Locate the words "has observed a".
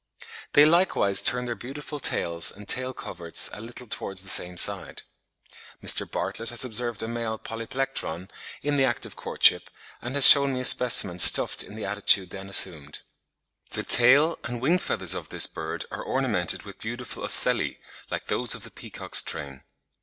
6.49-7.07